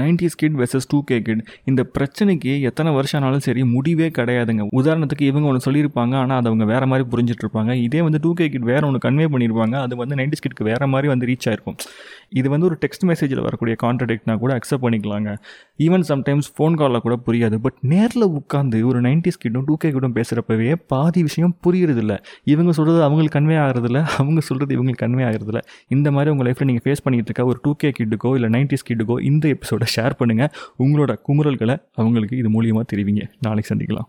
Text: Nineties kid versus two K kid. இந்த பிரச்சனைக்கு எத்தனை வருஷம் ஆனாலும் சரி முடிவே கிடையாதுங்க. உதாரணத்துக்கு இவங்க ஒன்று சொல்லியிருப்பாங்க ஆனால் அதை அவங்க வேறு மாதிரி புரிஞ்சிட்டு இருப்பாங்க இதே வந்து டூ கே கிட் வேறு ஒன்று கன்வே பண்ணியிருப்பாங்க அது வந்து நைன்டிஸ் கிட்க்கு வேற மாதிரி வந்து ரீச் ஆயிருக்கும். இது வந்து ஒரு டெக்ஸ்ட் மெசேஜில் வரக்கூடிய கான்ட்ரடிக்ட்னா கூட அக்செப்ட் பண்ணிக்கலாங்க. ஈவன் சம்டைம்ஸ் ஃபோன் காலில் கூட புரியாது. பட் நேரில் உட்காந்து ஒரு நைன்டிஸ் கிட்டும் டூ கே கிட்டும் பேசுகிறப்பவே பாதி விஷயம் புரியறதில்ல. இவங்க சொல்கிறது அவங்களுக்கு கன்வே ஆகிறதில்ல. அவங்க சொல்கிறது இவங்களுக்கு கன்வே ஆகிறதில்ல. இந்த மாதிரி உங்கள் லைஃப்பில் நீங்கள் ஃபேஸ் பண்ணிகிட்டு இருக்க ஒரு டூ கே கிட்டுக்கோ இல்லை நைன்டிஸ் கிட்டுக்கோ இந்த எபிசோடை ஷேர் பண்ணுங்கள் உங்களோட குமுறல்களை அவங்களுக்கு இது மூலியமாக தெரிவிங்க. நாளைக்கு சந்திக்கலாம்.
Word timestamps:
Nineties 0.00 0.36
kid 0.36 0.56
versus 0.60 0.88
two 0.88 1.04
K 1.04 1.22
kid. 1.22 1.42
இந்த 1.64 1.82
பிரச்சனைக்கு 1.98 2.60
எத்தனை 2.60 2.92
வருஷம் 2.92 3.20
ஆனாலும் 3.20 3.44
சரி 3.46 3.62
முடிவே 3.64 4.08
கிடையாதுங்க. 4.08 4.64
உதாரணத்துக்கு 4.80 5.22
இவங்க 5.22 5.48
ஒன்று 5.48 5.66
சொல்லியிருப்பாங்க 5.66 6.14
ஆனால் 6.22 6.38
அதை 6.38 6.50
அவங்க 6.50 6.64
வேறு 6.64 6.86
மாதிரி 6.86 7.08
புரிஞ்சிட்டு 7.12 7.44
இருப்பாங்க 7.44 7.72
இதே 7.72 8.02
வந்து 8.02 8.18
டூ 8.22 8.32
கே 8.32 8.48
கிட் 8.48 8.68
வேறு 8.72 8.86
ஒன்று 8.86 9.10
கன்வே 9.10 9.28
பண்ணியிருப்பாங்க 9.34 9.76
அது 9.84 9.96
வந்து 9.96 10.16
நைன்டிஸ் 10.16 10.44
கிட்க்கு 10.46 10.64
வேற 10.64 10.86
மாதிரி 10.86 11.08
வந்து 11.08 11.26
ரீச் 11.26 11.48
ஆயிருக்கும். 11.50 11.78
இது 12.28 12.50
வந்து 12.50 12.66
ஒரு 12.66 12.78
டெக்ஸ்ட் 12.84 13.06
மெசேஜில் 13.10 13.40
வரக்கூடிய 13.40 13.76
கான்ட்ரடிக்ட்னா 13.82 14.36
கூட 14.38 14.58
அக்செப்ட் 14.58 14.84
பண்ணிக்கலாங்க. 14.86 15.36
ஈவன் 15.86 16.04
சம்டைம்ஸ் 16.10 16.48
ஃபோன் 16.54 16.76
காலில் 16.80 17.02
கூட 17.06 17.16
புரியாது. 17.26 17.56
பட் 17.64 17.76
நேரில் 17.92 18.26
உட்காந்து 18.38 18.78
ஒரு 18.90 19.00
நைன்டிஸ் 19.00 19.40
கிட்டும் 19.42 19.66
டூ 19.68 19.74
கே 19.82 19.90
கிட்டும் 19.96 20.16
பேசுகிறப்பவே 20.18 20.70
பாதி 20.92 21.22
விஷயம் 21.28 21.54
புரியறதில்ல. 21.66 22.14
இவங்க 22.52 22.72
சொல்கிறது 22.78 23.02
அவங்களுக்கு 23.06 23.36
கன்வே 23.38 23.58
ஆகிறதில்ல. 23.64 24.00
அவங்க 24.22 24.42
சொல்கிறது 24.48 24.74
இவங்களுக்கு 24.76 25.04
கன்வே 25.04 25.24
ஆகிறதில்ல. 25.28 25.62
இந்த 25.96 26.10
மாதிரி 26.16 26.32
உங்கள் 26.34 26.48
லைஃப்பில் 26.48 26.70
நீங்கள் 26.70 26.86
ஃபேஸ் 26.86 27.04
பண்ணிகிட்டு 27.06 27.30
இருக்க 27.30 27.50
ஒரு 27.52 27.60
டூ 27.62 27.72
கே 27.82 27.90
கிட்டுக்கோ 27.98 28.32
இல்லை 28.38 28.50
நைன்டிஸ் 28.56 28.88
கிட்டுக்கோ 28.90 29.18
இந்த 29.30 29.44
எபிசோடை 29.56 29.88
ஷேர் 29.96 30.18
பண்ணுங்கள் 30.22 30.52
உங்களோட 30.84 31.14
குமுறல்களை 31.28 31.76
அவங்களுக்கு 32.02 32.36
இது 32.42 32.50
மூலியமாக 32.56 32.86
தெரிவிங்க. 32.94 33.24
நாளைக்கு 33.46 33.72
சந்திக்கலாம். 33.74 34.08